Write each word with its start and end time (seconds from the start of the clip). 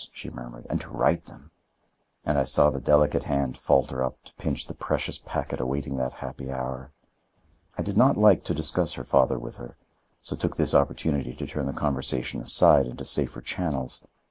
she 0.11 0.31
murmured, 0.31 0.65
"and 0.67 0.81
to 0.81 0.89
write 0.89 1.25
them!" 1.25 1.51
And 2.25 2.35
I 2.39 2.43
saw 2.43 2.71
the 2.71 2.79
delicate 2.81 3.25
hand 3.25 3.55
falter 3.55 4.03
up 4.03 4.17
to 4.23 4.33
pinch 4.33 4.65
the 4.65 4.73
precious 4.73 5.19
packet 5.19 5.61
awaiting 5.61 5.97
that 5.97 6.13
happy 6.13 6.51
hour. 6.51 6.91
I 7.77 7.83
did 7.83 7.97
not 7.97 8.17
like 8.17 8.43
to 8.45 8.55
discuss 8.55 8.93
her 8.93 9.03
father 9.03 9.37
with 9.37 9.57
her, 9.57 9.77
so 10.19 10.35
took 10.35 10.55
this 10.55 10.73
opportunity 10.73 11.35
to 11.35 11.45
turn 11.45 11.67
the 11.67 11.71
conversation 11.73 12.41
aside 12.41 12.87
into 12.87 13.05
safer 13.05 13.41
channels. 13.41 14.03